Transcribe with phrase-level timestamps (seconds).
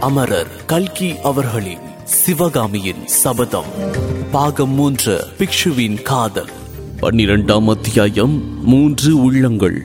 [0.00, 3.64] அமரர் கல்கி அவர்களின் சிவகாமியின் சபதம்.
[4.30, 6.48] பாகம் மூன்று பிக்ஷுவின் காதல்.
[7.00, 9.82] பன்னிரெண்டாம் அத்தியாயம் மூன்று உள்ளங்கள்.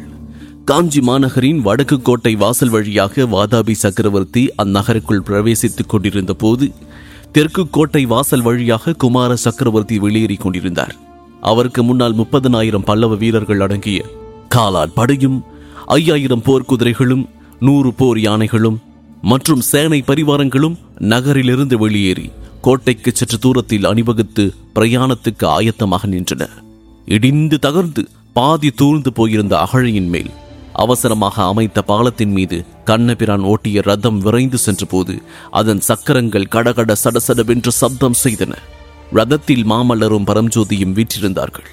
[0.66, 6.72] காஞ்சி மாநகரின் வடக்கு கோட்டை வாசல் வழியாக வாதாபி சக்கரவர்த்தி அந்நகருக்குள் பிரவேசித்துக் கொண்டிருந்த போது
[7.32, 10.96] தெற்கு கோட்டை வாசல் வழியாக குமார சக்கரவர்த்தி வெளியேறிக் கொண்டிருந்தார்.
[11.42, 14.06] அவருக்கு முன்னால் முப்பதனாயிரம் பல்லவ வீரர்கள் அடங்கிய
[14.56, 15.44] காலாட் படையும்
[15.86, 17.26] ஐயாயிரம் போர்க்குதிரைகளும்
[17.60, 18.80] நூறு போர் யானைகளும்
[19.22, 22.32] மற்றும் சேனை பரிவாரங்களும் நகரிலிருந்து வெளியேறி
[22.62, 26.50] கோட்டைக்கு சற்று தூரத்தில் அணிவகுத்து பிரயாணத்துக்கு ஆயத்தமாக நின்றன.
[27.06, 28.04] இடிந்து தகர்ந்து
[28.34, 30.30] பாதி தூழ்ந்து போயிருந்த அகழையின் மேல்
[30.74, 38.54] அவசரமாக அமைத்த பாலத்தின் மீது கண்ணபிரான் ஓட்டிய ரதம் விரைந்து சென்றபோது அதன் சக்கரங்கள் கடகட சடசடவென்று சப்தம் செய்தன.
[39.14, 41.70] ரதத்தில் மாமல்லரும் பரம்ஜோதியும் வீற்றிருந்தார்கள்.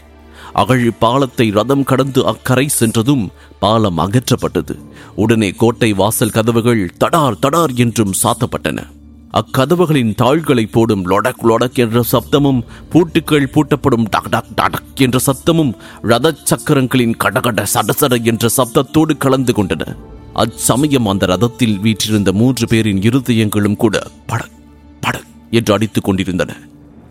[0.59, 4.75] அகழி பாலத்தை ரதம் கடந்து அக்கரை சென்றதும் பாலம் அகற்றப்பட்டது.
[5.15, 8.87] உடனே கோட்டை வாசல் கதவுகள் தடார் தடார் என்றும் சாத்தப்பட்டன.
[9.33, 16.35] அக்கதவுகளின் தாள்களை போடும் லொடக் லொடக் என்ற சப்தமும் பூட்டுக்கள் பூட்டப்படும் டக் டக் டடக் என்ற சத்தமும் ரத
[16.45, 19.97] சக்கரங்களின் கடகட சடசட என்ற சப்தத்தோடு கலந்து கொண்டன.
[20.33, 24.57] அச்சமயம் அந்த ரதத்தில் வீற்றிருந்த மூன்று பேரின் இருதயங்களும் கூட படக்
[25.01, 26.57] படக் என்று அடித்துக் கொண்டிருந்தன.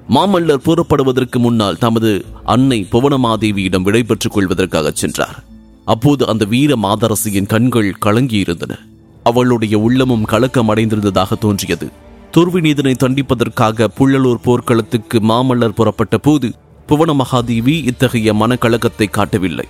[0.09, 5.43] மாமல்லர் புறப்படுவதற்கு முன்னால் தமது அன்னை புவனமாதேவியிடம் விடைபெற்றுக் கொள்வதற்காக சென்றார்.
[5.85, 8.71] அப்போது அந்த வீர மாதரசியின் கண்கள் கலங்கியிருந்தன.
[9.23, 11.89] அவளுடைய உள்ளமும் கலக்கம் அடைந்திருந்ததாக தோன்றியது.
[12.37, 16.51] துர்விநீதனை தண்டிப்பதற்காக புள்ளலூர் போர்க்களத்துக்கு மாமல்லர் புறப்பட்ட போது
[16.85, 19.65] புவன மகாதேவி இத்தகைய மனக்கலக்கத்தை காட்டவில்லை.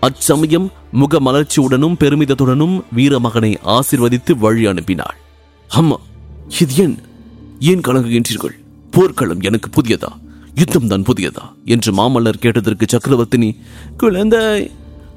[0.00, 5.18] அச்சமயம் முக மலர்ச்சியுடனும் பெருமிதத்துடனும் வீரமகனை ஆசிர்வதித்து வழி அனுப்பினாள்.
[5.68, 5.96] அம்மா
[6.60, 6.98] இது ஏன்?
[7.60, 8.56] ஏன் கலங்குகின்றீர்கள்?
[8.92, 10.08] போர்க்களம் எனக்கு புதியதா?
[10.54, 11.44] யுத்தம் தான் புதியதா?
[11.64, 13.56] என்று மாமல்லர் கேட்டதற்கு சக்கரவர்த்தினி
[13.98, 14.70] குழந்தாய்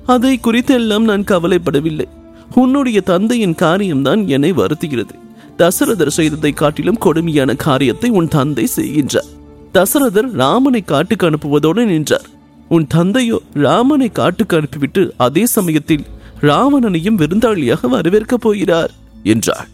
[0.05, 2.07] அதை குறித்தெல்லாம் நான் கவலைப்படவில்லை.
[2.55, 5.15] உன்னுடைய தந்தையின் காரியம்தான் என்னை வருத்துகிறது.
[5.57, 9.29] தசரதர் செய்ததை காட்டிலும் கொடுமையான காரியத்தை உன் தந்தை செய்கின்றார்.
[9.73, 12.25] தசரதர் ராமனை காட்டுக்கு அனுப்புவதோடு நின்றார்.
[12.69, 16.05] உன் தந்தையோ ராமனை காட்டுக்கு அனுப்பிவிட்டு அதே சமயத்தில்
[16.41, 18.91] ராவணனையும் விருந்தாளியாக வரவேற்கப் போகிறார்
[19.23, 19.67] என்றார்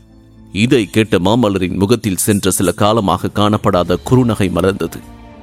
[0.52, 5.00] இதை கேட்ட மாமல்லரின் முகத்தில் சென்ற சில காலமாக காணப்படாத குறுநகை மலர்ந்தது.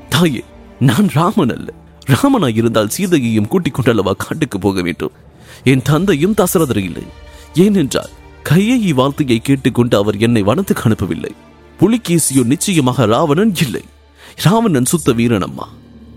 [0.08, 0.44] தாயே
[0.78, 1.72] நான் ராமன் அல்ல.
[2.06, 5.12] ராமனாய் இருந்தால் சீதையையும் கூட்டிக் கொண்டல்லவா காட்டுக்கு போக வேண்டும்?
[5.64, 7.02] என் தந்தையும் தசரதர் இல்லை.
[7.54, 8.10] ஏனென்றால்
[8.42, 11.32] கையை வார்த்தையை கேட்டுக்கொண்டு அவர் என்னை வனத்துக்கு அனுப்பவில்லை.
[11.78, 13.84] புலிகேசியோ நிச்சயமாக ராவணன் இல்லை.
[14.36, 15.66] ராவணன் சுத்த வீரனம்மா.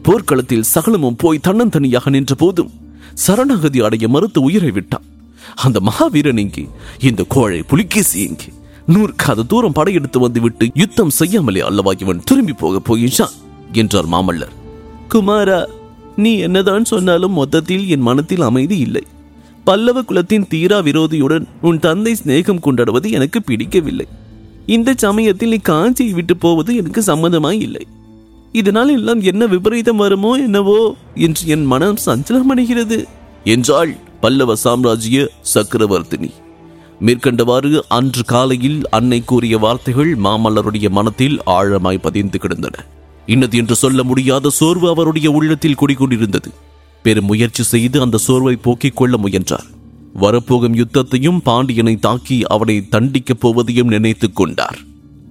[0.03, 2.71] போர்க்களத்தில் சகலமும் போய் தன்னந்தனியாக நின்ற போதும்
[3.13, 5.05] சரணாகதி அடைய மறுத்து உயிரை விட்டான்.
[5.55, 6.67] அந்த மகாவீரன் இங்கே
[6.99, 8.49] இந்த கோழை புலிகேசி இங்கே
[8.87, 13.35] நூற்காத தூரம் படையெடுத்து வந்துவிட்டு யுத்தம் செய்யாமலே அல்லவா இவன் திரும்பி போக போகின்றான்?
[13.71, 14.55] என்றார் மாமல்லர்.
[15.09, 15.65] குமாரா
[16.15, 19.03] நீ என்னதான் சொன்னாலும் மொத்தத்தில் என் மனத்தில் அமைதி இல்லை.
[19.63, 24.07] பல்லவ குலத்தின் தீரா விரோதியுடன் உன் தந்தை சிநேகம் கொண்டாடுவது எனக்கு பிடிக்கவில்லை.
[24.65, 27.87] இந்த சமயத்தில் நீ காஞ்சியை விட்டு போவது எனக்கு சம்மதமாய் இல்லை.
[28.51, 33.03] இதனால் எல்லாம் என்ன விபரீதம் வருமோ என்னவோ என்று என் மனம் சஞ்சலமடைகிறது
[33.43, 36.31] என்றாள் பல்லவ சாம்ராஜ்ய சக்கரவர்த்தினி.
[37.01, 42.73] மேற்கண்டவாறு அன்று காலையில் அன்னை கூறிய வார்த்தைகள் மாமல்லருடைய மனத்தில் ஆழமாய் பதிந்து கிடந்தன.
[43.25, 46.51] இன்னது என்று சொல்ல முடியாத சோர்வு அவருடைய உள்ளத்தில் குடிகொண்டிருந்தது.
[47.03, 49.65] பெரும் முயற்சி செய்து அந்த சோர்வை போக்கிக் கொள்ள முயன்றார்.
[50.13, 54.77] வரப்போகும் யுத்தத்தையும் பாண்டியனை தாக்கி அவனை தண்டிக்கப் போவதையும் நினைத்துக் கொண்டார்.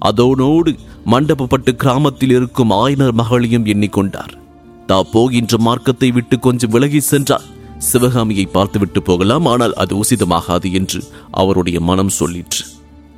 [0.05, 0.77] அதோனோடு
[1.07, 4.39] மண்டபப்பட்டு கிராமத்தில் இருக்கும் ஆயனர் மகளையும் எண்ணிக்கொண்டார்
[4.87, 7.59] தா போகின்ற மார்க்கத்தை விட்டு கொஞ்சம் விலகி சென்றார்.
[7.81, 12.65] சிவகாமியை பார்த்துவிட்டு போகலாம் ஆனால் அது உசிதமாகாது என்று அவருடைய மனம் சொல்லிற்று.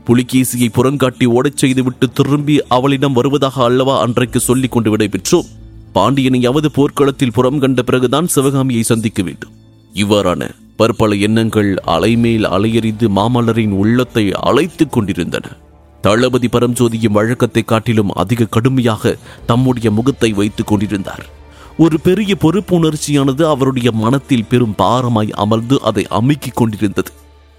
[0.07, 5.47] புலிகேசியை புறங்காட்டி ஓடச் செய்துவிட்டு திரும்பி அவளிடம் வருவதாக அல்லவா அன்றைக்கு சொல்லிக் கொண்டு விடைபெற்றோம்.
[5.95, 9.51] பாண்டியனையாவது போர்க்களத்தில் புறம் கண்ட பிறகுதான் சிவகாமியை சந்திக்க வேண்டும்.
[9.95, 15.49] இவ்வாறான பற்பல எண்ணங்கள் அலைமேல் அலையறிந்து மாமல்லரின் உள்ளத்தை அழைத்துக் கொண்டிருந்தன.
[16.01, 21.41] தளபதி பரஞ்சோதியின் வழக்கத்தை காட்டிலும் அதிக கடுமையாக தம்முடைய முகத்தை வைத்துக் கொண்டிருந்தார்.
[21.79, 27.13] ஒரு பெரிய பொறுப்புணர்ச்சியானது அவருடைய மனத்தில் பெரும் பாரமாய் அமர்ந்து அதை அமுக்கிக் கொண்டிருந்தது.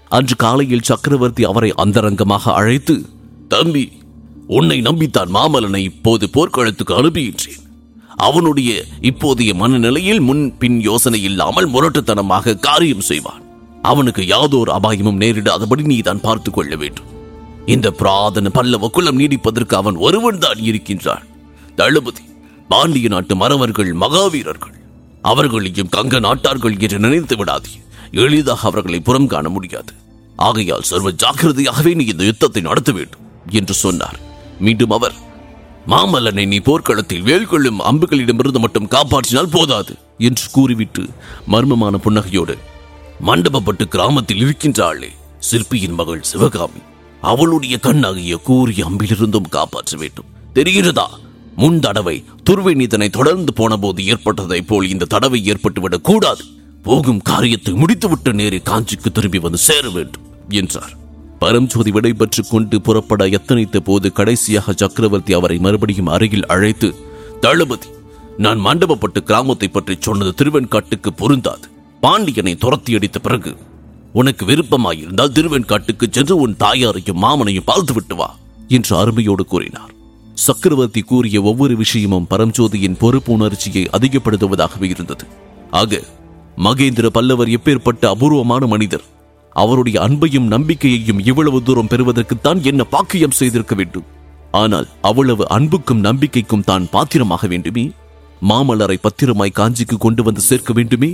[0.08, 3.04] அன்று காலையில் சக்கரவர்த்தி அவரை அந்தரங்கமாக அழைத்து
[3.48, 3.92] தம்பி
[4.46, 7.62] உன்னை நம்பித்தான் மாமலனை இப்போது போர்க்களத்துக்கு அனுப்பியின்றேன்
[8.16, 13.42] அவனுடைய இப்போதைய மனநிலையில் முன் பின் யோசனை இல்லாமல் முரட்டுத்தனமாக காரியம் செய்வான்.
[13.82, 17.04] அவனுக்கு யாதோர் அபாயமும் நேரிடாதபடி நீதான் பார்த்துக் கொள்ள வேண்டும்.
[17.66, 21.22] இந்த பிராதன பல்லவ குலம் நீடிப்பதற்கு அவன் ஒருவன் தான் இருக்கின்றான்.
[21.76, 22.20] தளபதி
[22.68, 24.76] பாண்டிய நாட்டு மறவர்கள் மகாவீரர்கள்.
[25.22, 27.74] அவர்களையும் கங்க நாட்டார்கள் என்று நினைத்து விடாதே
[28.10, 29.92] எளிதாக அவர்களை புறம் காண முடியாது.
[30.36, 34.18] ஆகையால் சர்வ ஜாக்கிரதையாகவே நீ இந்த யுத்தத்தை நடத்த வேண்டும் என்று சொன்னார்.
[34.58, 35.16] மீண்டும் அவர்
[35.86, 41.02] மாமல்லனை நீ போர்க்களத்தில் வேல்கொள்ளும் அம்புகளிடமிருந்து மட்டும் காப்பாற்றினால் போதாது என்று கூறிவிட்டு
[41.48, 42.56] மர்மமான புன்னகையோடு
[43.26, 46.82] மண்டபப்பட்டு கிராமத்தில் இருக்கின்றாளே சிற்பியின் மகள் சிவகாமி.
[47.20, 50.30] அவளுடைய கண்ணாகிய கூறிய அம்பிலிருந்தும் காப்பாற்ற வேண்டும்.
[50.54, 51.06] தெரிகிறதா?
[51.56, 56.44] முன் தடவை துர்வேணி தன்னை தொடர்ந்து போனபோது ஏற்பட்டதைப் போல் இந்த தடவை ஏற்பட்டுவிடக் கூடாது.
[56.82, 60.92] போகும் காரியத்தை முடித்துவிட்டு நேரே காஞ்சிக்கு திரும்பி வந்து சேர வேண்டும் என்றார்.
[61.38, 66.94] பரஞ்சோதி விடைபெற்றுக் கொண்டு புறப்பட எத்தனைத்த போது கடைசியாக சக்கரவர்த்தி அவரை மறுபடியும் அருகில் அழைத்து
[67.40, 67.86] தளபதி
[68.38, 71.68] நான் மண்டபப்பட்டு கிராமத்தை பற்றி சொன்னது திருவெண்காட்டுக்கு பொருந்தாது.
[72.00, 73.56] பாண்டியனை துரத்தி அடித்த பிறகு
[74.12, 78.36] உனக்கு விருப்பமாயிருந்தால் திருவெண்காட்டுக்கு சென்று உன் தாயாரையும் மாமனையும் பார்த்து விட்டு வா
[78.68, 79.93] என்று அருமையோடு கூறினார்.
[80.44, 85.24] சக்கரவர்த்தி கூறிய ஒவ்வொரு விஷயமும் பரம்ஜோதியின் பொறுப்பு உணர்ச்சியை அதிகப்படுத்துவதாகவே இருந்தது.
[85.70, 86.00] ஆக
[86.58, 89.04] மகேந்திர பல்லவர் எப்பேற்பட்ட அபூர்வமான மனிதர்
[89.56, 94.06] அவருடைய அன்பையும் நம்பிக்கையையும் இவ்வளவு தூரம் பெறுவதற்குத்தான் என்ன பாக்கியம் செய்திருக்க வேண்டும்?
[94.52, 97.84] ஆனால் அவ்வளவு அன்புக்கும் நம்பிக்கைக்கும் தான் பாத்திரமாக வேண்டுமே?
[98.42, 101.10] மாமல்லரை பத்திரமாய் காஞ்சிக்கு கொண்டு வந்து சேர்க்க வேண்டுமே?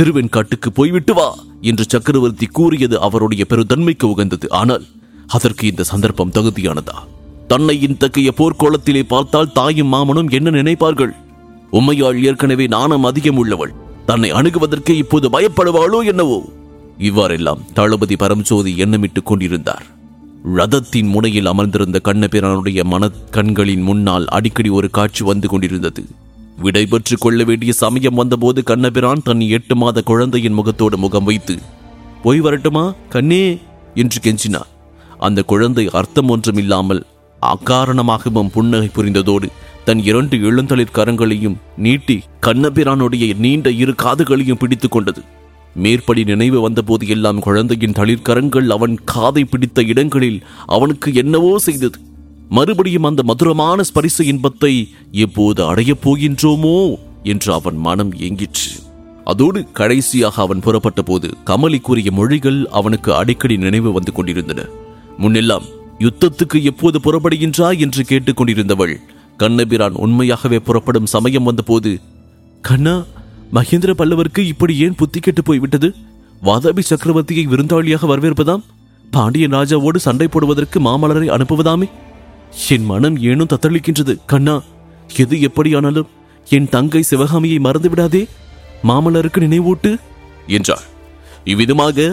[0.00, 1.28] திருவெண்காட்டுக்கு போய்விட்டு வா!
[1.60, 4.50] என்று சக்கரவர்த்தி கூறியது அவருடைய பெருந்தன்மைக்கு உகந்தது.
[4.50, 4.84] ஆனால்
[5.26, 6.96] அதற்கு இந்த சந்தர்ப்பம் தகுதியானதா?
[7.52, 11.10] தன்னை இத்தகைய போர்க்கோளத்திலே பார்த்தால் தாயும் மாமனும் என்ன நினைப்பார்கள்?
[11.72, 13.74] உம்மையாள் ஏற்கனவே நாணம் அதிகம் உள்ளவள்.
[14.06, 16.42] தன்னை அணுகுவதற்கு இப்போது பயப்படுவாளோ என்னவோ?
[16.98, 19.86] இவ்வாறெல்லாம் தளபதி பரம்ஜோதி எண்ணமிட்டுக் கொண்டிருந்தார்.
[20.44, 26.04] ரதத்தின் முனையில் அமர்ந்திருந்த கண்ணபிரானுடைய மன கண்களின் முன்னால் அடிக்கடி ஒரு காட்சி வந்து கொண்டிருந்தது.
[26.56, 31.58] விடைபெற்றுக் கொள்ள வேண்டிய சமயம் வந்தபோது கண்ணபிரான் தன் எட்டு மாத குழந்தையின் முகத்தோடு முகம் வைத்து
[32.22, 33.58] போய் வரட்டுமா கண்ணே?
[33.94, 34.70] என்று கெஞ்சினார்.
[35.18, 37.06] அந்த குழந்தை அர்த்தம் ஒன்றுமில்லாமல்
[37.50, 39.48] அக்காரணமாகவும் புன்னகை புரிந்ததோடு
[39.84, 42.16] தன் இரண்டு இளந்தளிர் கரங்களையும் நீட்டி
[42.46, 45.22] கண்ணபிரானுடைய நீண்ட இரு காதுகளையும் பிடித்துக் கொண்டது.
[45.74, 51.98] மேற்படி நினைவு வந்தபோது எல்லாம் குழந்தையின் தளிர்கரங்கள் அவன் காதை பிடித்த இடங்களில் அவனுக்கு என்னவோ செய்தது.
[52.48, 56.78] மறுபடியும் அந்த மதுரமான ஸ்பரிச இன்பத்தை எப்போது அடையப் போகின்றோமோ
[57.22, 58.70] என்று அவன் மனம் ஏங்கிற்று.
[59.24, 64.62] அதோடு கடைசியாக அவன் புறப்பட்ட போது கமலி கூறிய மொழிகள் அவனுக்கு அடிக்கடி நினைவு வந்து கொண்டிருந்தன.
[65.18, 65.68] முன்னெல்லாம்
[66.04, 68.94] யுத்தத்துக்கு எப்போது புறப்படுகின்றாய் என்று கேட்டுக்கொண்டிருந்தவள்.
[69.36, 71.90] கண்ணபிரான் உண்மையாகவே புறப்படும் சமயம் வந்தபோது
[72.60, 72.94] கண்ணா
[73.52, 75.88] மகேந்திர பல்லவருக்கு இப்படி ஏன் புத்தி கெட்டு போய்விட்டது?
[76.42, 78.64] வாதாபி சக்கரவர்த்தியை விருந்தாளியாக வரவேற்பதாம்?
[79.10, 81.88] பாண்டிய ராஜாவோடு சண்டை போடுவதற்கு மாமலரை அனுப்புவதாமே?
[82.68, 84.56] என் மனம் ஏனும் தத்தளிக்கின்றது கண்ணா.
[85.16, 86.10] எது எப்படியானாலும்
[86.48, 88.22] என் தங்கை சிவகாமியை மறந்து விடாதே
[89.44, 89.90] நினைவூட்டு
[90.46, 90.86] என்றார்
[91.44, 92.06] இவ்விதமாக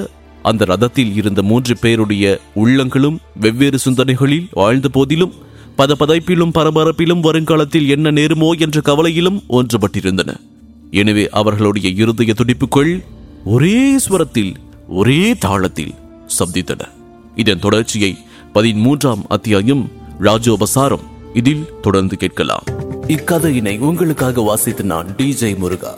[0.44, 5.34] அந்த ரதத்தில் இருந்த மூன்று பேருடைய உள்ளங்களும் வெவ்வேறு சிந்தனைகளில் வாழ்ந்த போதிலும்
[5.78, 10.36] பத பதைப்பிலும் பரபரப்பிலும் வருங்காலத்தில் என்ன நேருமோ என்ற கவலையிலும் ஒன்றுபட்டிருந்தன.
[10.92, 13.04] எனவே அவர்களுடைய இருதய துடிப்புகள்
[13.46, 14.56] ஒரே ஸ்வரத்தில்
[14.88, 15.94] ஒரே தாளத்தில்
[16.40, 16.82] சப்தித்தன.
[17.36, 18.18] இதன் தொடர்ச்சியை
[18.54, 19.92] பதிமூன்றாம் அத்தியாயம்
[20.22, 22.64] ராஜோபசாரம் இதில் தொடர்ந்து கேட்கலாம்.
[23.08, 25.98] இக்கதையினை உங்களுக்காக வாசித்து நான் டிஜே முருகா.